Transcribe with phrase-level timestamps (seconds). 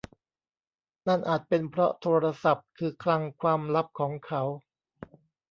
[1.07, 4.41] นั่นอาจเป็นเพราะโทรศัพท์คือคลังความลับของเขา